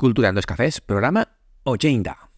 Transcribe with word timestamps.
Cultura 0.00 0.30
en 0.30 0.34
dos 0.34 0.46
cafés, 0.46 0.80
programa 0.80 1.28
80. 1.64 2.30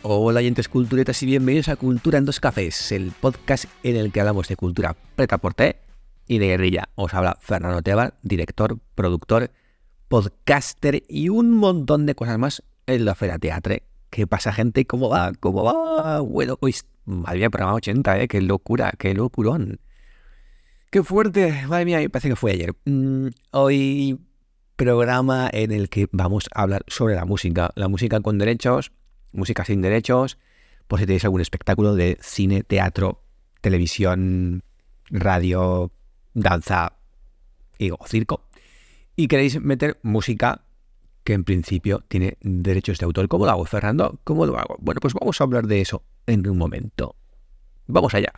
Hola 0.00 0.38
oyentes 0.38 0.70
culturetas 0.70 1.22
y 1.22 1.26
bienvenidos 1.26 1.68
a 1.68 1.76
Cultura 1.76 2.16
en 2.16 2.24
dos 2.24 2.40
cafés, 2.40 2.92
el 2.92 3.12
podcast 3.12 3.66
en 3.82 3.96
el 3.96 4.10
que 4.10 4.20
hablamos 4.20 4.48
de 4.48 4.56
cultura 4.56 4.96
preta 5.16 5.36
por 5.36 5.52
té 5.52 5.82
y 6.26 6.38
de 6.38 6.46
guerrilla. 6.46 6.88
Os 6.94 7.12
habla 7.12 7.36
Fernando 7.42 7.82
Tebar, 7.82 8.14
director, 8.22 8.78
productor, 8.94 9.50
podcaster 10.08 11.02
y 11.10 11.28
un 11.28 11.50
montón 11.50 12.06
de 12.06 12.14
cosas 12.14 12.38
más 12.38 12.62
en 12.86 13.04
la 13.04 13.14
Fera 13.14 13.38
Teatre. 13.38 13.82
¿Qué 14.14 14.28
pasa, 14.28 14.52
gente? 14.52 14.86
¿Cómo 14.86 15.08
va? 15.08 15.32
¿Cómo 15.40 15.64
va? 15.64 16.20
Bueno, 16.20 16.56
pues, 16.56 16.86
madre 17.04 17.38
mía, 17.38 17.50
programa 17.50 17.74
80, 17.74 18.20
¿eh? 18.20 18.28
Qué 18.28 18.40
locura, 18.40 18.92
qué 18.96 19.12
locurón. 19.12 19.80
Qué 20.90 21.02
fuerte, 21.02 21.66
madre 21.66 21.84
mía, 21.84 21.98
parece 22.12 22.28
que 22.28 22.36
fue 22.36 22.52
ayer. 22.52 22.76
Mm, 22.84 23.30
hoy 23.50 24.20
programa 24.76 25.50
en 25.52 25.72
el 25.72 25.88
que 25.88 26.06
vamos 26.12 26.48
a 26.54 26.62
hablar 26.62 26.84
sobre 26.86 27.16
la 27.16 27.24
música. 27.24 27.72
La 27.74 27.88
música 27.88 28.20
con 28.20 28.38
derechos, 28.38 28.92
música 29.32 29.64
sin 29.64 29.82
derechos, 29.82 30.38
por 30.86 31.00
si 31.00 31.06
tenéis 31.06 31.24
algún 31.24 31.40
espectáculo 31.40 31.96
de 31.96 32.16
cine, 32.20 32.62
teatro, 32.62 33.20
televisión, 33.62 34.62
radio, 35.10 35.90
danza 36.34 36.98
y, 37.78 37.90
o 37.90 37.98
circo. 38.06 38.46
Y 39.16 39.26
queréis 39.26 39.60
meter 39.60 39.98
música 40.04 40.62
que 41.24 41.32
en 41.32 41.44
principio 41.44 42.04
tiene 42.06 42.36
derechos 42.40 42.98
de 42.98 43.06
autor. 43.06 43.28
¿Cómo 43.28 43.46
lo 43.46 43.50
hago, 43.50 43.64
Fernando? 43.64 44.20
¿Cómo 44.24 44.46
lo 44.46 44.58
hago? 44.58 44.76
Bueno, 44.78 45.00
pues 45.00 45.14
vamos 45.14 45.40
a 45.40 45.44
hablar 45.44 45.66
de 45.66 45.80
eso 45.80 46.02
en 46.26 46.48
un 46.48 46.58
momento. 46.58 47.16
Vamos 47.86 48.14
allá. 48.14 48.32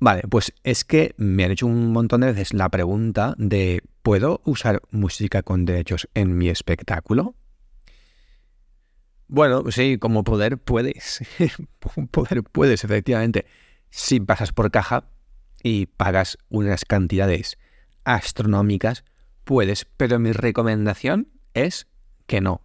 Vale, 0.00 0.22
pues 0.28 0.52
es 0.64 0.84
que 0.84 1.14
me 1.16 1.44
han 1.44 1.52
hecho 1.52 1.66
un 1.66 1.92
montón 1.92 2.20
de 2.20 2.26
veces 2.26 2.52
la 2.52 2.68
pregunta 2.68 3.34
de 3.38 3.82
¿puedo 4.02 4.42
usar 4.44 4.82
música 4.90 5.42
con 5.42 5.64
derechos 5.64 6.08
en 6.12 6.36
mi 6.36 6.50
espectáculo? 6.50 7.34
Bueno, 9.28 9.70
sí, 9.70 9.96
como 9.98 10.22
poder 10.22 10.58
puedes. 10.58 11.22
poder 12.10 12.42
puedes, 12.42 12.84
efectivamente. 12.84 13.46
Si 13.88 14.20
pasas 14.20 14.52
por 14.52 14.70
caja, 14.70 15.08
y 15.64 15.86
pagas 15.86 16.38
unas 16.50 16.84
cantidades 16.84 17.58
astronómicas, 18.04 19.02
puedes, 19.44 19.86
pero 19.96 20.20
mi 20.20 20.30
recomendación 20.30 21.28
es 21.54 21.88
que 22.26 22.40
no. 22.42 22.60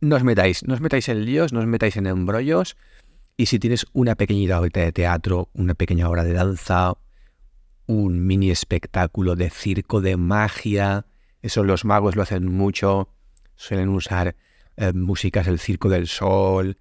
No 0.00 0.16
os 0.16 0.24
metáis, 0.24 0.64
no 0.64 0.74
os 0.74 0.80
metáis 0.80 1.08
en 1.08 1.24
líos, 1.24 1.52
no 1.52 1.60
os 1.60 1.66
metáis 1.66 1.96
en 1.96 2.08
embrollos. 2.08 2.76
Y 3.36 3.46
si 3.46 3.60
tienes 3.60 3.86
una 3.92 4.16
pequeñita 4.16 4.60
obra 4.60 4.82
de 4.82 4.92
teatro, 4.92 5.50
una 5.54 5.74
pequeña 5.74 6.08
obra 6.10 6.24
de 6.24 6.32
danza, 6.32 6.94
un 7.86 8.26
mini 8.26 8.50
espectáculo 8.50 9.36
de 9.36 9.48
circo, 9.48 10.00
de 10.00 10.16
magia, 10.16 11.06
eso 11.42 11.62
los 11.62 11.84
magos 11.84 12.16
lo 12.16 12.22
hacen 12.22 12.50
mucho, 12.52 13.08
suelen 13.54 13.88
usar 13.88 14.34
eh, 14.76 14.92
músicas 14.92 15.46
del 15.46 15.60
Circo 15.60 15.88
del 15.88 16.08
Sol, 16.08 16.76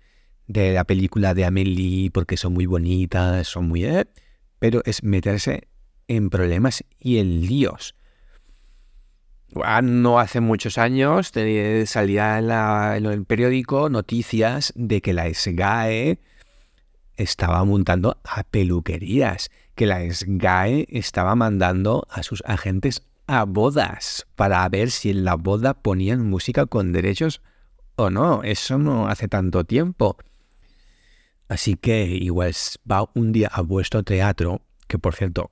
de 0.47 0.73
la 0.73 0.85
película 0.85 1.35
de 1.35 1.45
Amélie, 1.45 2.09
porque 2.09 2.35
son 2.35 2.53
muy 2.53 2.65
bonitas, 2.65 3.47
son 3.47 3.67
muy... 3.67 3.85
Eh, 3.85 4.05
pero 4.61 4.83
es 4.85 5.01
meterse 5.01 5.67
en 6.07 6.29
problemas 6.29 6.83
y 6.99 7.17
en 7.17 7.41
líos. 7.41 7.95
Ah, 9.63 9.81
no 9.81 10.19
hace 10.19 10.39
muchos 10.39 10.77
años 10.77 11.31
salía 11.85 12.37
en, 12.95 13.05
el 13.07 13.25
periódico 13.25 13.89
noticias 13.89 14.71
de 14.75 15.01
que 15.01 15.13
la 15.13 15.33
SGAE 15.33 16.19
estaba 17.17 17.65
montando 17.65 18.21
a 18.23 18.43
peluquerías, 18.43 19.49
que 19.73 19.87
la 19.87 19.99
SGAE 20.07 20.85
estaba 20.91 21.33
mandando 21.33 22.07
a 22.11 22.21
sus 22.21 22.43
agentes 22.45 23.01
a 23.25 23.45
bodas 23.45 24.27
para 24.35 24.69
ver 24.69 24.91
si 24.91 25.09
en 25.09 25.25
la 25.25 25.33
boda 25.33 25.73
ponían 25.73 26.29
música 26.29 26.67
con 26.67 26.91
derechos 26.91 27.41
o 27.95 28.11
no. 28.11 28.43
Eso 28.43 28.77
no 28.77 29.07
hace 29.07 29.27
tanto 29.27 29.63
tiempo. 29.63 30.17
Así 31.51 31.75
que 31.75 32.05
igual 32.05 32.53
va 32.89 33.11
un 33.13 33.33
día 33.33 33.49
a 33.51 33.59
vuestro 33.59 34.03
teatro, 34.03 34.61
que 34.87 34.97
por 34.97 35.15
cierto, 35.15 35.51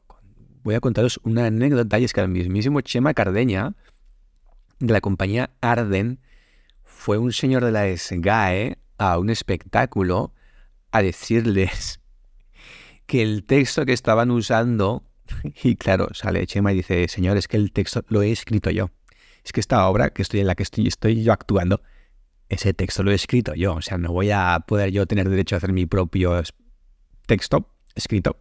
voy 0.63 0.75
a 0.75 0.79
contaros 0.79 1.19
una 1.23 1.47
anécdota 1.47 1.99
y 1.99 2.05
es 2.05 2.13
que 2.13 2.21
el 2.21 2.29
mismísimo 2.29 2.79
Chema 2.79 3.13
Cardeña, 3.13 3.75
de 4.79 4.93
la 4.93 5.01
compañía 5.01 5.49
Arden, 5.59 6.21
fue 6.85 7.17
un 7.17 7.33
señor 7.33 7.65
de 7.65 7.73
la 7.73 7.97
SGAE 7.97 8.77
a 8.97 9.19
un 9.19 9.29
espectáculo 9.29 10.33
a 10.91 11.01
decirles 11.01 11.99
que 13.05 13.21
el 13.21 13.43
texto 13.43 13.85
que 13.85 13.91
estaban 13.91 14.31
usando, 14.31 15.03
y 15.63 15.75
claro, 15.75 16.07
sale 16.13 16.47
Chema 16.47 16.71
y 16.71 16.77
dice, 16.77 17.09
señor, 17.09 17.35
es 17.35 17.49
que 17.49 17.57
el 17.57 17.73
texto 17.73 18.05
lo 18.07 18.21
he 18.21 18.31
escrito 18.31 18.69
yo. 18.69 18.89
Es 19.43 19.51
que 19.51 19.59
esta 19.59 19.85
obra 19.89 20.11
que 20.11 20.21
estoy 20.21 20.39
en 20.39 20.47
la 20.47 20.55
que 20.55 20.63
estoy, 20.63 20.87
estoy 20.87 21.21
yo 21.23 21.33
actuando 21.33 21.81
ese 22.49 22.73
texto 22.73 23.03
lo 23.03 23.11
he 23.11 23.15
escrito 23.15 23.53
yo, 23.53 23.75
o 23.75 23.81
sea, 23.81 23.97
no 23.97 24.11
voy 24.11 24.31
a 24.31 24.59
poder 24.67 24.91
yo 24.91 25.05
tener 25.05 25.29
derecho 25.29 25.55
a 25.55 25.57
hacer 25.57 25.71
mi 25.71 25.85
propio 25.85 26.41
texto 27.25 27.69
escrito. 27.95 28.37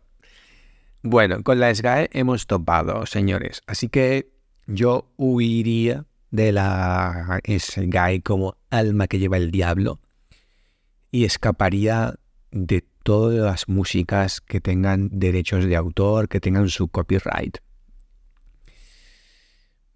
Bueno, 1.02 1.42
con 1.42 1.60
la 1.60 1.72
SGAE 1.72 2.10
hemos 2.12 2.46
topado, 2.46 3.06
señores, 3.06 3.62
así 3.66 3.88
que 3.88 4.32
yo 4.66 5.12
huiría 5.16 6.06
de 6.30 6.52
la 6.52 7.41
SGAE 7.46 8.22
como 8.22 8.56
alma 8.70 9.06
que 9.06 9.19
lleva 9.19 9.36
el 9.36 9.50
diablo 9.50 10.00
y 11.10 11.25
escaparía 11.25 12.14
de 12.50 12.84
todas 13.02 13.38
las 13.38 13.69
músicas 13.69 14.40
que 14.40 14.60
tengan 14.60 15.08
derechos 15.12 15.64
de 15.64 15.76
autor, 15.76 16.28
que 16.28 16.40
tengan 16.40 16.69
su 16.69 16.88
copyright. 16.88 17.58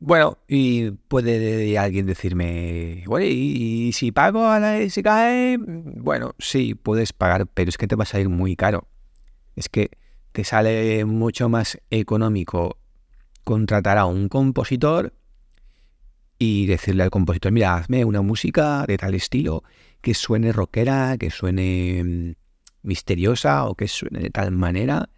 Bueno, 0.04 0.38
y 0.48 0.90
puede 0.90 1.78
alguien 1.78 2.06
decirme, 2.06 3.04
bueno, 3.06 3.24
¿y, 3.24 3.92
si 3.92 4.10
pago 4.10 4.48
a 4.48 4.58
la 4.58 4.80
SGAE? 4.80 5.58
Bueno, 5.60 6.34
sí, 6.40 6.74
puedes 6.74 7.12
pagar, 7.12 7.46
pero 7.46 7.68
es 7.68 7.78
que 7.78 7.86
te 7.86 7.94
va 7.94 8.02
a 8.02 8.06
salir 8.06 8.28
muy 8.28 8.56
caro. 8.56 8.88
Es 9.54 9.68
que 9.68 9.90
te 10.32 10.42
sale 10.42 11.04
mucho 11.04 11.48
más 11.48 11.78
económico 11.90 12.78
contratar 13.44 13.96
a 13.96 14.06
un 14.06 14.28
compositor 14.28 15.14
y 16.36 16.66
decirle 16.66 17.04
al 17.04 17.10
compositor, 17.10 17.52
mira, 17.52 17.76
hazme 17.76 18.04
una 18.04 18.22
música 18.22 18.84
de 18.88 18.98
tal 18.98 19.14
estilo, 19.14 19.62
que 20.00 20.14
suene 20.14 20.50
rockera, 20.50 21.16
que 21.16 21.30
suene 21.30 22.02
mm, 22.02 22.32
misteriosa 22.82 23.66
o 23.66 23.76
que 23.76 23.86
suene 23.86 24.18
de 24.18 24.30
tal 24.30 24.50
manera. 24.50 25.10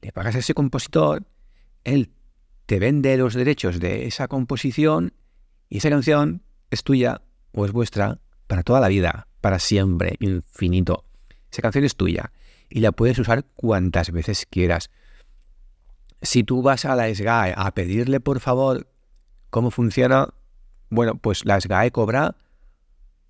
Le 0.00 0.10
pagas 0.10 0.34
a 0.34 0.40
ese 0.40 0.52
compositor, 0.52 1.22
él 1.84 2.10
te 2.66 2.78
vende 2.78 3.16
los 3.16 3.34
derechos 3.34 3.80
de 3.80 4.06
esa 4.06 4.28
composición 4.28 5.12
y 5.68 5.78
esa 5.78 5.90
canción 5.90 6.42
es 6.70 6.84
tuya 6.84 7.22
o 7.52 7.64
es 7.64 7.72
vuestra 7.72 8.18
para 8.46 8.62
toda 8.62 8.80
la 8.80 8.88
vida, 8.88 9.28
para 9.40 9.58
siempre, 9.58 10.16
infinito. 10.20 11.04
Esa 11.50 11.62
canción 11.62 11.84
es 11.84 11.96
tuya 11.96 12.32
y 12.68 12.80
la 12.80 12.92
puedes 12.92 13.18
usar 13.18 13.44
cuantas 13.44 14.10
veces 14.10 14.46
quieras. 14.48 14.90
Si 16.22 16.44
tú 16.44 16.62
vas 16.62 16.84
a 16.84 16.96
la 16.96 17.12
SGAE 17.12 17.54
a 17.56 17.74
pedirle 17.74 18.20
por 18.20 18.40
favor 18.40 18.88
cómo 19.50 19.70
funciona, 19.70 20.28
bueno, 20.88 21.16
pues 21.16 21.44
la 21.44 21.60
SGAE 21.60 21.90
cobra 21.90 22.36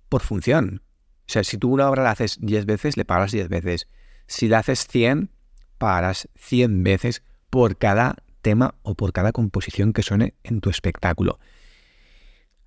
por 0.09 0.21
función. 0.21 0.81
O 1.27 1.31
sea, 1.31 1.43
si 1.43 1.57
tú 1.57 1.71
una 1.71 1.89
obra 1.89 2.03
la 2.03 2.11
haces 2.11 2.37
10 2.41 2.65
veces, 2.65 2.97
le 2.97 3.05
pagas 3.05 3.31
10 3.31 3.49
veces. 3.49 3.87
Si 4.27 4.47
la 4.47 4.59
haces 4.59 4.87
100, 4.87 5.31
pagas 5.77 6.29
100 6.35 6.83
veces 6.83 7.23
por 7.49 7.77
cada 7.77 8.22
tema 8.43 8.75
o 8.83 8.93
por 8.93 9.11
cada 9.13 9.31
composición 9.31 9.93
que 9.93 10.03
suene 10.03 10.35
en 10.43 10.61
tu 10.61 10.69
espectáculo. 10.69 11.39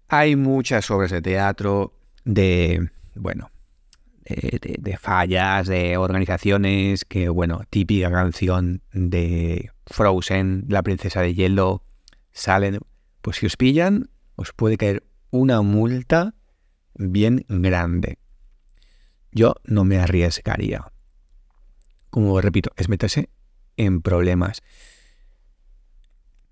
Hay 0.09 0.35
muchas 0.35 0.91
obras 0.91 1.13
de 1.13 1.23
teatro, 1.23 1.93
de, 2.25 2.91
bueno, 3.15 3.51
de, 4.25 4.99
fallas, 5.01 5.67
de 5.69 5.97
organizaciones, 5.97 7.05
que, 7.05 7.29
bueno, 7.29 7.63
típica 7.71 8.11
canción 8.11 8.83
de 8.93 9.71
Frozen, 9.87 10.65
La 10.69 10.83
princesa 10.83 11.21
de 11.21 11.35
hielo, 11.35 11.85
salen, 12.33 12.81
pues 13.23 13.39
si 13.39 13.47
os 13.47 13.57
pillan, 13.57 14.11
os 14.35 14.53
puede 14.53 14.77
caer 14.77 15.05
una 15.31 15.63
multa 15.63 16.35
bien 16.95 17.45
grande. 17.49 18.19
Yo 19.31 19.55
no 19.65 19.85
me 19.85 19.99
arriesgaría. 19.99 20.93
Como 22.11 22.41
repito, 22.41 22.71
es 22.77 22.89
meterse 22.89 23.29
en 23.77 24.01
problemas. 24.03 24.63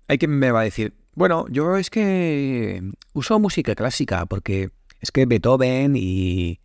Hay 0.07 0.17
quien 0.17 0.31
me 0.31 0.51
va 0.51 0.61
a 0.61 0.63
decir, 0.63 0.93
bueno, 1.13 1.45
yo 1.49 1.77
es 1.77 1.89
que 1.89 2.81
uso 3.13 3.39
música 3.39 3.75
clásica 3.75 4.25
porque 4.25 4.69
es 5.01 5.11
que 5.11 5.25
Beethoven 5.25 5.95
y, 5.95 6.59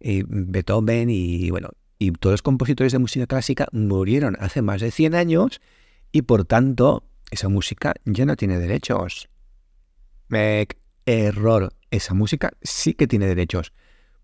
Beethoven 0.00 1.10
y 1.10 1.50
bueno, 1.50 1.70
y 1.98 2.12
todos 2.12 2.34
los 2.34 2.42
compositores 2.42 2.92
de 2.92 2.98
música 2.98 3.26
clásica 3.26 3.66
murieron 3.72 4.36
hace 4.40 4.62
más 4.62 4.80
de 4.80 4.90
100 4.90 5.14
años 5.14 5.60
y 6.12 6.22
por 6.22 6.44
tanto 6.44 7.04
esa 7.30 7.48
música 7.48 7.94
ya 8.04 8.24
no 8.24 8.36
tiene 8.36 8.58
derechos. 8.58 9.28
error. 11.04 11.72
Esa 11.90 12.14
música 12.14 12.52
sí 12.62 12.94
que 12.94 13.06
tiene 13.06 13.26
derechos. 13.26 13.72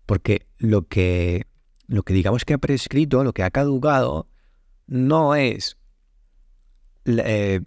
Porque 0.05 0.47
lo 0.57 0.87
que, 0.87 1.47
lo 1.87 2.03
que 2.03 2.13
digamos 2.13 2.45
que 2.45 2.53
ha 2.53 2.57
prescrito, 2.59 3.23
lo 3.23 3.33
que 3.33 3.43
ha 3.43 3.49
caducado, 3.49 4.27
no 4.87 5.35
es 5.35 5.77
eh, 7.05 7.61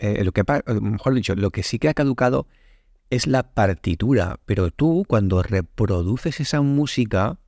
eh, 0.00 0.24
lo 0.24 0.32
que, 0.32 0.42
mejor 0.80 1.14
dicho, 1.14 1.34
lo 1.36 1.50
que 1.50 1.62
sí 1.62 1.78
que 1.78 1.88
ha 1.88 1.94
caducado 1.94 2.46
es 3.10 3.26
la 3.26 3.42
partitura, 3.42 4.40
pero 4.46 4.70
tú 4.70 5.04
cuando 5.06 5.42
reproduces 5.42 6.40
esa 6.40 6.62
música 6.62 7.38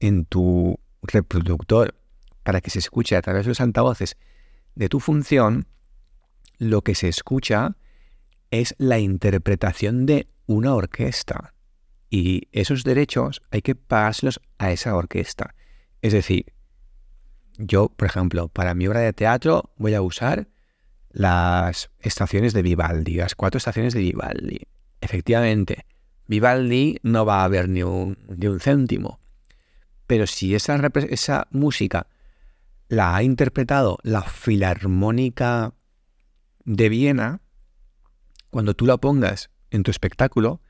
en 0.00 0.24
tu 0.24 0.78
reproductor 1.02 1.94
para 2.42 2.60
que 2.60 2.70
se 2.70 2.78
escuche 2.78 3.16
a 3.16 3.22
través 3.22 3.46
de 3.46 3.50
los 3.50 3.60
altavoces 3.60 4.16
de 4.74 4.88
tu 4.88 5.00
función, 5.00 5.66
lo 6.58 6.82
que 6.82 6.94
se 6.94 7.08
escucha 7.08 7.76
es 8.50 8.74
la 8.78 8.98
interpretación 8.98 10.06
de 10.06 10.28
una 10.46 10.74
orquesta. 10.74 11.54
Y 12.10 12.48
esos 12.52 12.84
derechos 12.84 13.42
hay 13.50 13.62
que 13.62 13.74
pagárselos 13.74 14.40
a 14.58 14.72
esa 14.72 14.96
orquesta. 14.96 15.54
Es 16.00 16.12
decir, 16.12 16.52
yo, 17.58 17.88
por 17.88 18.08
ejemplo, 18.08 18.48
para 18.48 18.74
mi 18.74 18.86
obra 18.86 19.00
de 19.00 19.12
teatro 19.12 19.72
voy 19.76 19.94
a 19.94 20.02
usar 20.02 20.48
las 21.10 21.90
estaciones 22.00 22.52
de 22.52 22.62
Vivaldi, 22.62 23.14
las 23.14 23.34
cuatro 23.34 23.58
estaciones 23.58 23.94
de 23.94 24.00
Vivaldi. 24.00 24.60
Efectivamente, 25.00 25.86
Vivaldi 26.26 26.98
no 27.02 27.24
va 27.24 27.40
a 27.40 27.44
haber 27.44 27.68
ni 27.68 27.82
un, 27.82 28.18
un 28.28 28.60
céntimo. 28.60 29.20
Pero 30.06 30.26
si 30.26 30.54
esa, 30.54 30.80
esa 31.08 31.48
música 31.50 32.06
la 32.88 33.14
ha 33.14 33.22
interpretado 33.22 33.98
la 34.02 34.22
Filarmónica 34.22 35.74
de 36.64 36.88
Viena, 36.88 37.40
cuando 38.50 38.74
tú 38.74 38.86
la 38.86 38.96
pongas 38.96 39.50
en 39.70 39.82
tu 39.82 39.90
espectáculo, 39.90 40.62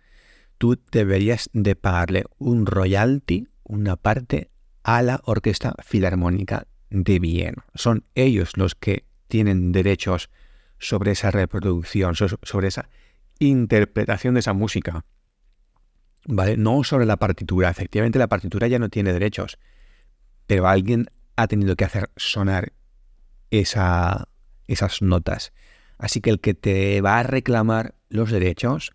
tú 0.58 0.79
deberías 0.91 1.50
de 1.52 1.76
pagarle 1.76 2.25
un 2.38 2.67
royalty, 2.67 3.49
una 3.62 3.96
parte, 3.96 4.50
a 4.82 5.02
la 5.02 5.20
Orquesta 5.25 5.75
Filarmónica 5.84 6.67
de 6.91 7.19
Viena. 7.19 7.67
Son 7.75 8.05
ellos 8.14 8.56
los 8.56 8.75
que 8.75 9.07
tienen 9.29 9.73
derechos 9.73 10.31
sobre 10.79 11.13
esa 11.13 11.31
reproducción, 11.31 12.15
sobre 12.15 12.69
esa 12.69 12.89
interpretación 13.39 14.35
de 14.35 14.41
esa 14.41 14.53
música. 14.53 15.05
¿Vale? 16.27 16.57
No 16.57 16.83
sobre 16.85 17.07
la 17.07 17.17
partitura. 17.17 17.71
Efectivamente, 17.71 18.19
la 18.19 18.27
partitura 18.29 18.67
ya 18.69 18.79
no 18.79 18.89
tiene 18.89 19.13
derechos. 19.13 19.59
Pero 20.47 20.67
alguien 20.67 21.07
ha 21.37 21.47
tenido 21.47 21.77
que 21.77 21.85
hacer 21.85 22.11
sonar 22.17 22.73
esa, 23.51 24.29
esas 24.67 25.03
notas. 25.03 25.53
Así 25.99 26.21
que 26.21 26.31
el 26.31 26.41
que 26.41 26.55
te 26.55 27.01
va 27.01 27.19
a 27.19 27.23
reclamar 27.23 27.95
los 28.09 28.31
derechos 28.31 28.93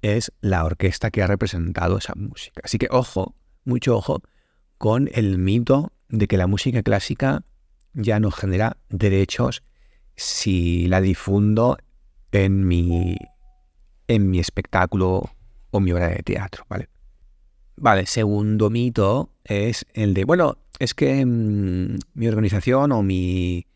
es 0.00 0.32
la 0.40 0.64
orquesta 0.64 1.10
que 1.10 1.22
ha 1.22 1.26
representado 1.26 1.98
esa 1.98 2.14
música. 2.16 2.60
Así 2.64 2.78
que 2.78 2.88
ojo, 2.90 3.34
mucho 3.64 3.96
ojo 3.96 4.22
con 4.78 5.08
el 5.12 5.38
mito 5.38 5.92
de 6.08 6.26
que 6.26 6.36
la 6.36 6.46
música 6.46 6.82
clásica 6.82 7.44
ya 7.94 8.20
no 8.20 8.30
genera 8.30 8.76
derechos 8.88 9.62
si 10.16 10.86
la 10.88 11.00
difundo 11.00 11.78
en 12.32 12.66
mi, 12.66 13.16
en 14.08 14.30
mi 14.30 14.38
espectáculo 14.38 15.30
o 15.70 15.80
mi 15.80 15.92
obra 15.92 16.08
de 16.08 16.22
teatro, 16.22 16.64
¿vale? 16.68 16.88
Vale, 17.76 18.06
segundo 18.06 18.70
mito 18.70 19.30
es 19.44 19.86
el 19.94 20.14
de, 20.14 20.24
bueno, 20.24 20.58
es 20.78 20.94
que 20.94 21.24
mm, 21.24 21.98
mi 22.14 22.28
organización 22.28 22.92
o 22.92 23.02
mi, 23.02 23.66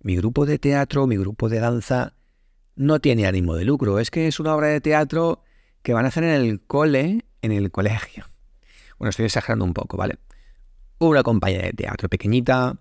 mi 0.00 0.16
grupo 0.16 0.46
de 0.46 0.58
teatro, 0.58 1.06
mi 1.06 1.16
grupo 1.16 1.48
de 1.48 1.60
danza, 1.60 2.14
no 2.76 3.00
tiene 3.00 3.26
ánimo 3.26 3.54
de 3.54 3.64
lucro. 3.64 3.98
Es 3.98 4.10
que 4.10 4.28
es 4.28 4.38
una 4.40 4.54
obra 4.54 4.68
de 4.68 4.80
teatro 4.80 5.42
que 5.82 5.92
van 5.94 6.04
a 6.04 6.08
hacer 6.08 6.24
en 6.24 6.30
el 6.30 6.60
cole, 6.60 7.24
en 7.42 7.52
el 7.52 7.70
colegio. 7.70 8.24
Bueno, 8.98 9.10
estoy 9.10 9.26
exagerando 9.26 9.64
un 9.64 9.74
poco, 9.74 9.96
¿vale? 9.96 10.18
Una 10.98 11.22
compañía 11.22 11.62
de 11.62 11.72
teatro 11.72 12.08
pequeñita, 12.08 12.78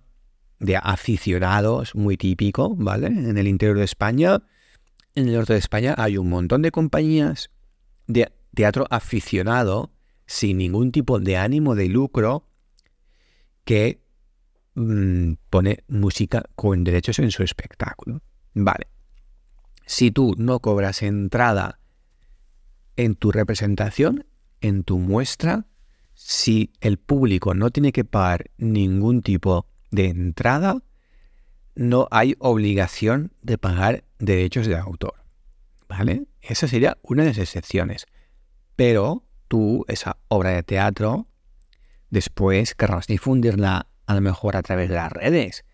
de 0.65 0.77
aficionados, 0.77 1.95
muy 1.95 2.17
típico, 2.17 2.75
¿vale? 2.75 3.07
En 3.07 3.37
el 3.37 3.47
interior 3.47 3.77
de 3.77 3.85
España, 3.85 4.41
en 5.15 5.29
el 5.29 5.35
norte 5.35 5.53
de 5.53 5.59
España 5.59 5.95
hay 5.97 6.17
un 6.17 6.29
montón 6.29 6.61
de 6.61 6.71
compañías 6.71 7.49
de 8.07 8.31
teatro 8.53 8.85
aficionado 8.89 9.91
sin 10.25 10.57
ningún 10.57 10.91
tipo 10.91 11.19
de 11.19 11.37
ánimo 11.37 11.75
de 11.75 11.87
lucro 11.87 12.47
que 13.63 14.01
mm, 14.75 15.33
pone 15.49 15.83
música 15.87 16.43
con 16.55 16.83
derechos 16.83 17.19
en 17.19 17.31
su 17.31 17.43
espectáculo. 17.43 18.21
Vale. 18.53 18.87
Si 19.85 20.11
tú 20.11 20.33
no 20.37 20.59
cobras 20.59 21.01
entrada 21.01 21.79
en 22.95 23.15
tu 23.15 23.31
representación, 23.31 24.25
en 24.61 24.83
tu 24.83 24.97
muestra, 24.97 25.67
si 26.13 26.73
el 26.81 26.97
público 26.97 27.53
no 27.53 27.69
tiene 27.69 27.91
que 27.91 28.05
pagar 28.05 28.49
ningún 28.57 29.21
tipo 29.21 29.67
de 29.95 30.09
entrada, 30.09 30.81
no 31.75 32.07
hay 32.11 32.35
obligación 32.39 33.33
de 33.41 33.57
pagar 33.57 34.03
derechos 34.19 34.67
de 34.67 34.77
autor. 34.77 35.15
¿Vale? 35.87 36.25
Esa 36.41 36.67
sería 36.67 36.97
una 37.03 37.23
de 37.23 37.29
las 37.29 37.37
excepciones. 37.37 38.05
Pero 38.75 39.23
tú, 39.47 39.85
esa 39.87 40.17
obra 40.27 40.51
de 40.51 40.63
teatro, 40.63 41.27
después 42.09 42.75
querrás 42.75 43.07
difundirla 43.07 43.87
a 44.05 44.15
lo 44.15 44.21
mejor 44.21 44.55
a 44.55 44.63
través 44.63 44.89
de 44.89 44.95
las 44.95 45.11
redes. 45.11 45.65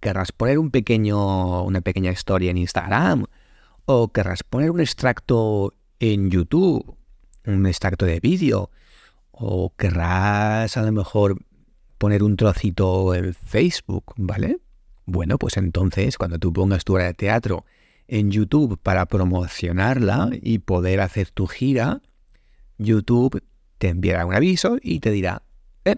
Querrás 0.00 0.32
poner 0.32 0.58
una 0.58 0.70
pequeña 0.70 2.10
historia 2.10 2.50
en 2.50 2.58
Instagram. 2.58 3.26
O 3.84 4.08
querrás 4.08 4.42
poner 4.42 4.70
un 4.70 4.80
extracto 4.80 5.74
en 6.00 6.30
YouTube, 6.30 6.96
un 7.46 7.66
extracto 7.66 8.06
de 8.06 8.20
vídeo. 8.20 8.70
O 9.30 9.74
querrás 9.76 10.76
a 10.76 10.82
lo 10.82 10.92
mejor 10.92 11.38
poner 12.02 12.24
un 12.24 12.36
trocito 12.36 13.14
en 13.14 13.32
Facebook, 13.32 14.14
¿vale? 14.16 14.58
Bueno, 15.06 15.38
pues 15.38 15.56
entonces 15.56 16.18
cuando 16.18 16.36
tú 16.40 16.52
pongas 16.52 16.82
tu 16.82 16.94
obra 16.94 17.04
de 17.04 17.14
teatro 17.14 17.64
en 18.08 18.32
YouTube 18.32 18.76
para 18.76 19.06
promocionarla 19.06 20.30
y 20.32 20.58
poder 20.58 21.00
hacer 21.00 21.30
tu 21.30 21.46
gira, 21.46 22.02
YouTube 22.76 23.44
te 23.78 23.90
enviará 23.90 24.26
un 24.26 24.34
aviso 24.34 24.78
y 24.82 24.98
te 24.98 25.12
dirá, 25.12 25.44
eh, 25.84 25.94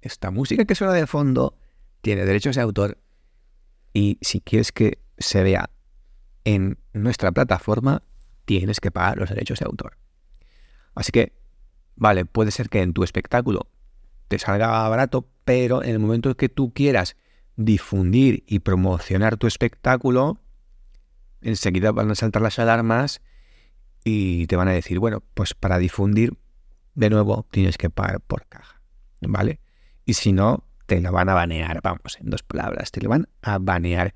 esta 0.00 0.32
música 0.32 0.64
que 0.64 0.74
suena 0.74 0.94
de 0.94 1.06
fondo 1.06 1.56
tiene 2.00 2.24
derechos 2.24 2.56
de 2.56 2.62
autor 2.62 2.98
y 3.94 4.18
si 4.22 4.40
quieres 4.40 4.72
que 4.72 4.98
se 5.16 5.44
vea 5.44 5.70
en 6.42 6.76
nuestra 6.92 7.30
plataforma, 7.30 8.02
tienes 8.46 8.80
que 8.80 8.90
pagar 8.90 9.16
los 9.16 9.28
derechos 9.28 9.60
de 9.60 9.66
autor. 9.66 9.96
Así 10.96 11.12
que, 11.12 11.34
vale, 11.94 12.24
puede 12.24 12.50
ser 12.50 12.68
que 12.68 12.82
en 12.82 12.92
tu 12.92 13.04
espectáculo 13.04 13.68
te 14.26 14.40
salga 14.40 14.88
barato, 14.88 15.28
pero 15.46 15.84
en 15.84 15.90
el 15.90 16.00
momento 16.00 16.36
que 16.36 16.48
tú 16.48 16.72
quieras 16.74 17.16
difundir 17.54 18.42
y 18.48 18.58
promocionar 18.58 19.36
tu 19.36 19.46
espectáculo, 19.46 20.40
enseguida 21.40 21.92
van 21.92 22.10
a 22.10 22.16
saltar 22.16 22.42
las 22.42 22.58
alarmas 22.58 23.22
y 24.02 24.48
te 24.48 24.56
van 24.56 24.66
a 24.66 24.72
decir, 24.72 24.98
bueno, 24.98 25.22
pues 25.34 25.54
para 25.54 25.78
difundir, 25.78 26.36
de 26.96 27.10
nuevo, 27.10 27.46
tienes 27.52 27.78
que 27.78 27.90
pagar 27.90 28.20
por 28.22 28.44
caja, 28.48 28.82
¿vale? 29.20 29.60
Y 30.04 30.14
si 30.14 30.32
no, 30.32 30.64
te 30.86 31.00
lo 31.00 31.12
van 31.12 31.28
a 31.28 31.34
banear, 31.34 31.80
vamos, 31.80 32.18
en 32.20 32.28
dos 32.28 32.42
palabras, 32.42 32.90
te 32.90 33.00
lo 33.00 33.08
van 33.08 33.28
a 33.40 33.58
banear. 33.58 34.14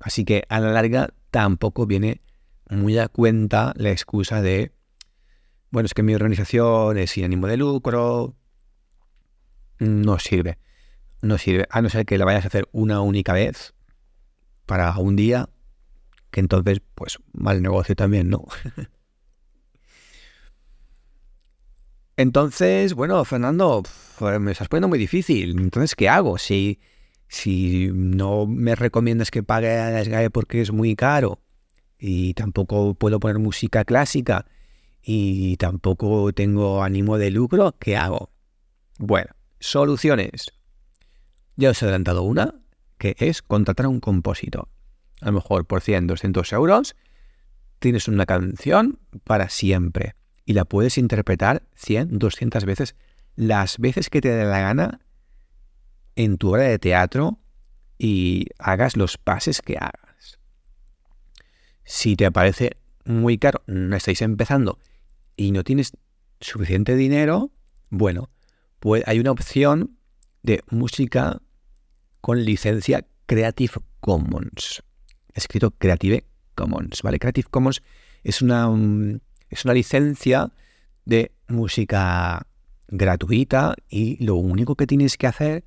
Así 0.00 0.24
que 0.24 0.42
a 0.48 0.58
la 0.58 0.72
larga 0.72 1.14
tampoco 1.30 1.86
viene 1.86 2.22
muy 2.68 2.98
a 2.98 3.06
cuenta 3.06 3.72
la 3.76 3.92
excusa 3.92 4.42
de, 4.42 4.72
bueno, 5.70 5.86
es 5.86 5.94
que 5.94 6.02
mi 6.02 6.16
organización 6.16 6.98
es 6.98 7.12
sin 7.12 7.24
ánimo 7.24 7.46
de 7.46 7.56
lucro, 7.56 8.34
no 9.78 10.18
sirve 10.18 10.58
no 11.22 11.38
sirve, 11.38 11.66
a 11.70 11.80
no 11.80 11.88
ser 11.88 12.04
que 12.04 12.18
la 12.18 12.24
vayas 12.24 12.44
a 12.44 12.48
hacer 12.48 12.68
una 12.72 13.00
única 13.00 13.32
vez 13.32 13.74
para 14.66 14.96
un 14.98 15.16
día, 15.16 15.48
que 16.30 16.40
entonces, 16.40 16.80
pues, 16.94 17.18
mal 17.32 17.62
negocio 17.62 17.94
también, 17.94 18.28
¿no? 18.28 18.44
entonces, 22.16 22.94
bueno, 22.94 23.24
Fernando, 23.24 23.82
pues, 24.18 24.40
me 24.40 24.52
estás 24.52 24.68
poniendo 24.68 24.88
muy 24.88 24.98
difícil. 24.98 25.58
Entonces, 25.58 25.94
¿qué 25.94 26.08
hago? 26.08 26.38
Si, 26.38 26.80
si 27.28 27.90
no 27.92 28.46
me 28.46 28.74
recomiendas 28.74 29.30
que 29.30 29.42
pague 29.42 29.78
a 29.78 30.02
SGAE 30.04 30.30
porque 30.30 30.60
es 30.60 30.72
muy 30.72 30.96
caro 30.96 31.40
y 31.98 32.34
tampoco 32.34 32.94
puedo 32.94 33.20
poner 33.20 33.38
música 33.38 33.84
clásica 33.84 34.46
y 35.02 35.56
tampoco 35.56 36.32
tengo 36.32 36.82
ánimo 36.82 37.18
de 37.18 37.30
lucro, 37.30 37.76
¿qué 37.78 37.96
hago? 37.96 38.30
Bueno, 38.98 39.30
soluciones. 39.60 40.61
Ya 41.56 41.70
os 41.70 41.82
he 41.82 41.86
adelantado 41.86 42.22
una, 42.22 42.54
que 42.98 43.16
es 43.18 43.42
contratar 43.42 43.86
a 43.86 43.88
un 43.88 44.00
compositor. 44.00 44.68
A 45.20 45.26
lo 45.26 45.32
mejor 45.32 45.66
por 45.66 45.80
100, 45.80 46.06
200 46.06 46.52
euros 46.52 46.96
tienes 47.78 48.08
una 48.08 48.26
canción 48.26 49.00
para 49.24 49.48
siempre 49.48 50.14
y 50.44 50.52
la 50.54 50.64
puedes 50.64 50.98
interpretar 50.98 51.64
100, 51.74 52.18
200 52.18 52.64
veces, 52.64 52.96
las 53.34 53.78
veces 53.78 54.08
que 54.08 54.20
te 54.20 54.30
dé 54.30 54.44
la 54.44 54.60
gana 54.60 55.00
en 56.16 56.38
tu 56.38 56.50
hora 56.50 56.64
de 56.64 56.78
teatro 56.78 57.38
y 57.98 58.46
hagas 58.58 58.96
los 58.96 59.18
pases 59.18 59.62
que 59.62 59.76
hagas. 59.76 60.38
Si 61.84 62.16
te 62.16 62.30
parece 62.30 62.76
muy 63.04 63.38
caro, 63.38 63.62
no 63.66 63.96
estáis 63.96 64.22
empezando 64.22 64.78
y 65.36 65.52
no 65.52 65.64
tienes 65.64 65.92
suficiente 66.40 66.96
dinero, 66.96 67.50
bueno, 67.90 68.30
pues 68.80 69.02
hay 69.06 69.18
una 69.20 69.32
opción 69.32 69.98
de 70.42 70.62
música 70.70 71.40
con 72.20 72.44
licencia 72.44 73.06
Creative 73.26 73.74
Commons. 74.00 74.82
Escrito 75.34 75.70
Creative 75.72 76.24
Commons, 76.54 77.02
¿vale? 77.02 77.18
Creative 77.18 77.48
Commons 77.50 77.82
es 78.22 78.42
una, 78.42 78.68
mm, 78.68 79.20
es 79.50 79.64
una 79.64 79.74
licencia 79.74 80.52
de 81.04 81.32
música 81.48 82.46
gratuita 82.88 83.74
y 83.88 84.22
lo 84.24 84.36
único 84.36 84.76
que 84.76 84.86
tienes 84.86 85.16
que 85.16 85.26
hacer 85.26 85.64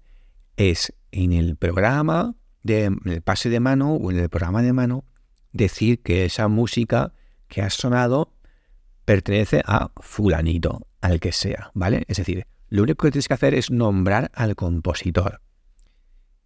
es 0.58 0.94
en 1.12 1.34
el 1.34 1.56
programa, 1.56 2.36
de, 2.64 2.86
en 2.86 3.00
el 3.06 3.22
pase 3.22 3.50
de 3.50 3.60
mano 3.60 3.94
o 3.94 4.12
en 4.12 4.20
el 4.20 4.30
programa 4.30 4.62
de 4.62 4.74
mano, 4.74 5.06
decir 5.52 6.02
que 6.02 6.26
esa 6.26 6.48
música 6.48 7.14
que 7.48 7.62
ha 7.62 7.70
sonado 7.70 8.34
pertenece 9.06 9.62
a 9.66 9.92
fulanito, 9.98 10.88
al 11.02 11.20
que 11.20 11.32
sea, 11.32 11.72
¿vale? 11.74 12.04
Es 12.08 12.18
decir, 12.18 12.46
lo 12.70 12.84
único 12.84 13.06
que 13.06 13.12
tienes 13.12 13.28
que 13.28 13.34
hacer 13.34 13.54
es 13.54 13.72
nombrar 13.72 14.32
al 14.34 14.56
compositor 14.56 15.42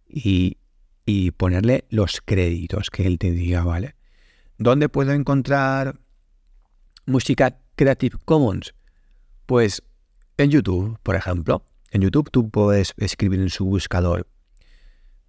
y, 0.06 0.58
y 1.06 1.30
ponerle 1.32 1.84
los 1.90 2.20
créditos 2.20 2.90
que 2.90 3.06
él 3.06 3.18
te 3.18 3.30
diga, 3.30 3.64
¿vale? 3.64 3.94
¿Dónde 4.58 4.88
puedo 4.88 5.12
encontrar 5.12 5.98
música 7.06 7.58
Creative 7.76 8.18
Commons? 8.24 8.74
Pues 9.46 9.82
en 10.36 10.50
YouTube, 10.50 10.98
por 11.02 11.16
ejemplo. 11.16 11.66
En 11.90 12.02
YouTube 12.02 12.30
tú 12.30 12.50
puedes 12.50 12.94
escribir 12.98 13.40
en 13.40 13.50
su 13.50 13.64
buscador 13.64 14.28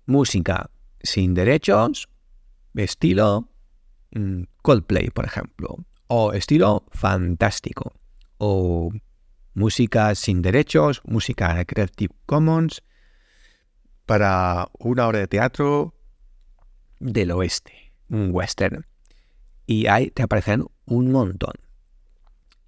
música 0.06 0.70
sin 1.02 1.34
derechos, 1.34 2.08
estilo 2.76 3.50
mm, 4.12 4.44
Coldplay, 4.62 5.10
por 5.10 5.26
ejemplo, 5.26 5.78
o 6.08 6.34
estilo 6.34 6.86
fantástico, 6.92 7.94
o 8.38 8.92
música 9.54 10.14
sin 10.16 10.42
derechos, 10.42 11.02
música 11.04 11.64
Creative 11.66 12.14
Commons 12.26 12.84
para 14.06 14.70
una 14.80 15.08
hora 15.08 15.20
de 15.20 15.28
teatro 15.28 15.94
del 17.00 17.32
oeste, 17.32 17.94
un 18.10 18.30
western. 18.32 18.86
Y 19.66 19.88
ahí 19.88 20.12
te 20.12 20.24
aparecen 20.24 20.66
un 20.86 21.12
montón. 21.12 21.54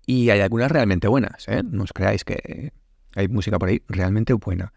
Y 0.05 0.29
hay 0.29 0.41
algunas 0.41 0.71
realmente 0.71 1.07
buenas, 1.07 1.47
¿eh? 1.47 1.63
No 1.63 1.83
os 1.83 1.93
creáis 1.93 2.23
que 2.23 2.73
hay 3.15 3.27
música 3.27 3.59
por 3.59 3.69
ahí 3.69 3.81
realmente 3.87 4.33
buena. 4.33 4.73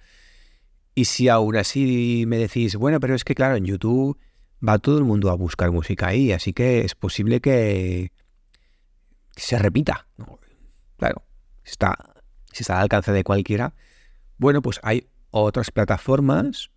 Y 0.95 1.07
si 1.07 1.29
aún 1.29 1.57
así 1.57 2.25
me 2.27 2.39
decís, 2.39 2.77
bueno, 2.77 3.01
pero 3.01 3.15
es 3.15 3.25
que 3.25 3.35
claro, 3.35 3.57
en 3.57 3.65
YouTube 3.65 4.19
va 4.67 4.79
todo 4.79 4.99
el 4.99 5.05
mundo 5.05 5.31
a 5.31 5.35
buscar 5.35 5.71
música 5.71 6.09
ahí, 6.09 6.33
así 6.33 6.53
que 6.53 6.81
es 6.81 6.95
posible 6.95 7.41
que 7.41 8.13
se 9.37 9.59
repita. 9.59 10.09
claro, 10.97 11.23
está, 11.71 12.15
si 12.53 12.63
está 12.63 12.77
al 12.77 12.83
alcance 12.83 13.13
de 13.13 13.25
cualquiera. 13.25 13.75
Bueno, 14.39 14.63
pues 14.63 14.81
hay 14.83 15.09
otras 15.31 15.71
plataformas, 15.71 16.71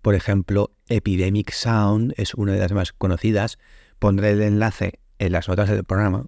por 0.00 0.14
ejemplo, 0.14 0.72
Epidemic 0.88 1.52
Sound 1.52 2.14
es 2.16 2.34
una 2.34 2.52
de 2.52 2.58
las 2.58 2.72
más 2.72 2.92
conocidas. 2.92 3.58
Pondré 3.98 4.30
el 4.30 4.42
enlace 4.42 4.98
en 5.18 5.32
las 5.32 5.48
notas 5.48 5.68
del 5.68 5.84
programa 5.84 6.26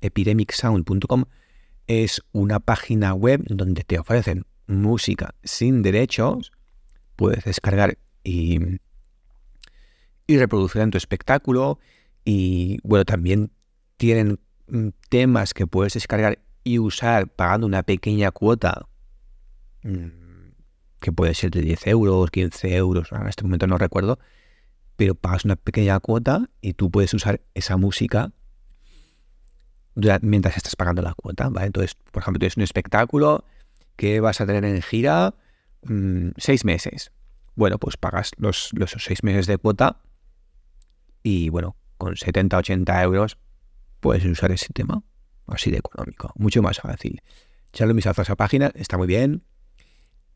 epidemicsound.com 0.00 1.24
es 1.86 2.22
una 2.32 2.60
página 2.60 3.14
web 3.14 3.42
donde 3.46 3.82
te 3.82 3.98
ofrecen 3.98 4.44
música 4.66 5.34
sin 5.42 5.82
derechos. 5.82 6.52
Puedes 7.16 7.44
descargar 7.44 7.98
y, 8.22 8.58
y 10.26 10.38
reproducir 10.38 10.82
en 10.82 10.90
tu 10.90 10.98
espectáculo. 10.98 11.78
Y 12.24 12.78
bueno, 12.82 13.04
también 13.04 13.50
tienen 13.96 14.38
mm, 14.68 14.88
temas 15.08 15.54
que 15.54 15.66
puedes 15.66 15.94
descargar 15.94 16.38
y 16.68 16.78
usar 16.78 17.28
pagando 17.28 17.66
una 17.66 17.82
pequeña 17.82 18.30
cuota, 18.30 18.86
mm, 19.84 20.08
que 21.00 21.12
puede 21.12 21.32
ser 21.32 21.50
de 21.50 21.62
10 21.62 21.86
euros, 21.86 22.30
15 22.30 22.76
euros, 22.76 23.10
en 23.10 23.26
este 23.26 23.44
momento 23.44 23.66
no 23.66 23.78
recuerdo, 23.78 24.18
pero 24.96 25.14
pagas 25.14 25.46
una 25.46 25.56
pequeña 25.56 25.98
cuota 25.98 26.50
y 26.60 26.74
tú 26.74 26.90
puedes 26.90 27.14
usar 27.14 27.40
esa 27.54 27.78
música 27.78 28.32
mientras 30.20 30.58
estás 30.58 30.76
pagando 30.76 31.00
la 31.00 31.14
cuota, 31.14 31.48
¿vale? 31.48 31.68
Entonces, 31.68 31.94
por 31.94 32.22
ejemplo, 32.22 32.38
tienes 32.38 32.58
un 32.58 32.64
espectáculo 32.64 33.44
que 33.96 34.20
vas 34.20 34.42
a 34.42 34.46
tener 34.46 34.64
en 34.66 34.82
gira 34.82 35.34
mm, 35.84 36.30
seis 36.36 36.66
meses. 36.66 37.12
Bueno, 37.54 37.78
pues 37.78 37.96
pagas 37.96 38.32
los, 38.36 38.70
los 38.74 38.90
seis 38.90 39.22
meses 39.22 39.46
de 39.46 39.56
cuota 39.56 40.02
y, 41.22 41.48
bueno, 41.48 41.76
con 41.96 42.16
70, 42.16 42.58
80 42.58 43.02
euros 43.02 43.38
puedes 44.00 44.24
usar 44.26 44.52
ese 44.52 44.72
tema 44.74 45.02
así 45.52 45.70
de 45.70 45.78
económico, 45.78 46.32
mucho 46.36 46.62
más 46.62 46.78
fácil. 46.78 47.22
Echarle 47.72 47.92
un 47.92 47.96
vistazo 47.96 48.22
a 48.22 48.24
esa 48.24 48.36
página, 48.36 48.72
está 48.74 48.96
muy 48.96 49.06
bien. 49.06 49.42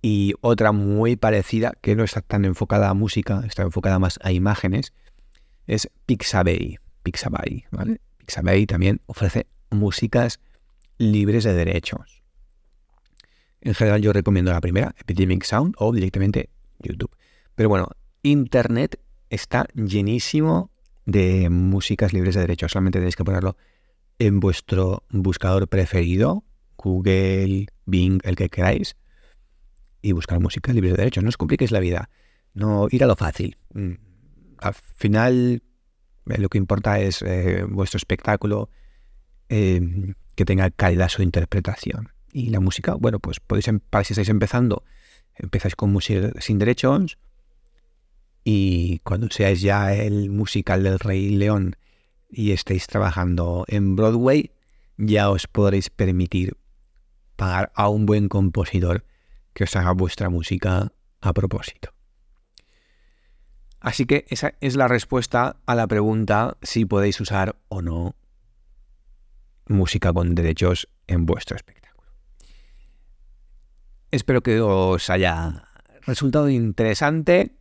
Y 0.03 0.35
otra 0.41 0.73
muy 0.73 1.17
parecida, 1.17 1.75
que 1.81 1.95
no 1.95 2.03
está 2.03 2.21
tan 2.21 2.45
enfocada 2.45 2.89
a 2.89 2.95
música, 2.95 3.43
está 3.47 3.63
enfocada 3.63 3.99
más 3.99 4.19
a 4.23 4.33
imágenes, 4.33 4.93
es 5.67 5.89
Pixabay. 6.07 6.79
Pixabay, 7.03 7.65
¿vale? 7.71 8.01
Pixabay 8.19 8.67
también 8.67 9.01
ofrece 9.07 9.47
músicas 9.71 10.41
libres 10.99 11.45
de 11.45 11.55
derechos. 11.55 12.23
En 13.61 13.75
general 13.75 14.03
yo 14.03 14.13
recomiendo 14.13 14.53
la 14.53 14.61
primera, 14.61 14.95
Epidemic 14.99 15.45
Sound, 15.45 15.75
o 15.79 15.93
directamente 15.93 16.51
YouTube. 16.81 17.15
Pero 17.55 17.69
bueno, 17.69 17.89
Internet 18.23 18.99
está 19.31 19.67
llenísimo 19.75 20.71
de 21.07 21.49
músicas 21.49 22.13
libres 22.13 22.35
de 22.35 22.43
derechos. 22.43 22.73
Solamente 22.73 22.99
tenéis 22.99 23.17
que 23.17 23.25
ponerlo 23.25 23.57
en 24.27 24.39
vuestro 24.39 25.05
buscador 25.11 25.69
preferido, 25.69 26.45
Google, 26.77 27.67
Bing, 27.87 28.21
el 28.23 28.37
que 28.37 28.49
queráis, 28.49 28.97
y 30.01 30.13
buscar 30.13 30.39
música 30.39 30.73
libre 30.73 30.91
de 30.91 30.97
derechos. 30.97 31.25
No 31.25 31.29
os 31.29 31.37
compliquéis 31.37 31.73
la 31.73 31.81
vida. 31.81 32.09
No 32.55 32.87
ir 32.91 33.03
a 33.03 33.07
lo 33.07 33.17
fácil. 33.17 33.57
Mm, 33.75 33.95
al 34.59 34.75
final 34.75 35.63
eh, 36.31 36.39
lo 36.39 36.49
que 36.49 36.59
importa 36.59 37.01
es 37.01 37.23
eh, 37.23 37.65
vuestro 37.69 37.97
espectáculo, 37.99 38.71
eh, 39.49 39.81
que 40.37 40.45
tenga 40.45 40.71
calidad 40.71 41.09
su 41.09 41.23
interpretación. 41.23 42.13
Y 42.33 42.51
la 42.51 42.61
música, 42.61 42.95
bueno, 42.95 43.19
pues 43.19 43.41
podéis, 43.41 43.69
em, 43.69 43.81
para 43.81 44.05
si 44.05 44.13
estáis 44.13 44.29
empezando, 44.29 44.85
empezáis 45.35 45.75
con 45.75 45.91
música 45.91 46.33
sin 46.41 46.59
derechos 46.59 47.19
y 48.45 49.01
cuando 49.01 49.29
seáis 49.31 49.61
ya 49.61 49.95
el 49.95 50.31
musical 50.31 50.83
del 50.83 50.99
Rey 50.99 51.31
León 51.31 51.77
y 52.33 52.53
estéis 52.53 52.87
trabajando 52.87 53.65
en 53.69 53.95
Broadway, 53.95 54.51
ya 54.97 55.31
os 55.31 55.47
podréis 55.47 55.91
permitir 55.91 56.57
pagar 57.37 57.71
a 57.77 57.89
un 57.89 58.07
buen 58.07 58.29
compositor 58.29 59.05
que 59.53 59.65
os 59.65 59.77
haga 59.77 59.93
vuestra 59.93 60.31
música 60.31 60.93
a 61.21 61.33
propósito. 61.33 61.93
Así 63.81 64.07
que 64.07 64.25
esa 64.29 64.55
es 64.61 64.77
la 64.77 64.89
respuesta 64.89 65.57
a 65.67 65.75
la 65.75 65.87
pregunta 65.87 66.57
si 66.63 66.85
podéis 66.85 67.21
usar 67.21 67.57
o 67.69 67.83
no 67.83 68.17
música 69.67 70.13
con 70.13 70.35
derechos 70.35 70.89
en 71.07 71.27
vuestro 71.27 71.57
espectáculo. 71.57 72.11
Espero 74.11 74.43
que 74.43 74.61
os 74.61 75.11
haya 75.11 75.69
resultado 76.03 76.49
interesante 76.49 77.57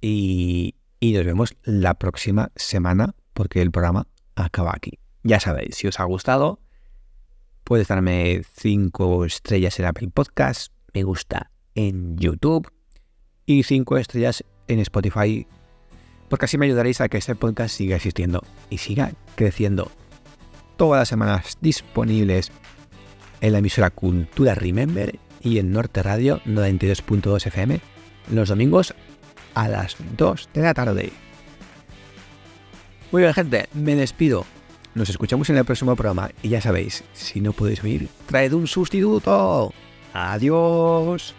y, 0.00 0.74
nos 1.00 1.24
vemos 1.24 1.56
la 1.64 1.94
próxima 1.94 2.50
semana 2.56 3.14
porque 3.32 3.62
el 3.62 3.70
programa 3.70 4.06
acaba 4.34 4.72
aquí. 4.74 4.98
Ya 5.22 5.40
sabéis, 5.40 5.76
si 5.76 5.86
os 5.86 6.00
ha 6.00 6.04
gustado, 6.04 6.60
puedes 7.64 7.88
darme 7.88 8.42
5 8.56 9.24
estrellas 9.24 9.78
en 9.78 9.86
Apple 9.86 10.08
Podcast, 10.12 10.72
me 10.94 11.02
gusta 11.02 11.50
en 11.74 12.16
YouTube 12.16 12.72
y 13.46 13.62
5 13.62 13.98
estrellas 13.98 14.44
en 14.66 14.80
Spotify, 14.80 15.46
porque 16.28 16.46
así 16.46 16.58
me 16.58 16.66
ayudaréis 16.66 17.00
a 17.00 17.08
que 17.08 17.18
este 17.18 17.34
podcast 17.34 17.74
siga 17.74 17.96
existiendo 17.96 18.42
y 18.70 18.78
siga 18.78 19.12
creciendo. 19.34 19.90
Todas 20.76 21.00
las 21.00 21.08
semanas 21.08 21.58
disponibles 21.60 22.52
en 23.40 23.52
la 23.52 23.58
emisora 23.58 23.90
Cultura 23.90 24.54
Remember 24.54 25.18
y 25.40 25.58
en 25.58 25.72
Norte 25.72 26.02
Radio 26.02 26.40
92.2 26.44 27.46
FM 27.46 27.80
los 28.30 28.48
domingos 28.48 28.94
a 29.58 29.68
las 29.68 29.96
2 30.16 30.50
de 30.54 30.62
la 30.62 30.72
tarde. 30.72 31.12
Muy 33.10 33.22
bien 33.22 33.34
gente, 33.34 33.68
me 33.74 33.96
despido. 33.96 34.46
Nos 34.94 35.10
escuchamos 35.10 35.50
en 35.50 35.56
el 35.56 35.64
próximo 35.64 35.96
programa 35.96 36.30
y 36.42 36.50
ya 36.50 36.60
sabéis, 36.60 37.02
si 37.12 37.40
no 37.40 37.52
podéis 37.52 37.82
oír, 37.82 38.08
traed 38.26 38.52
un 38.52 38.66
sustituto. 38.66 39.72
Adiós. 40.12 41.34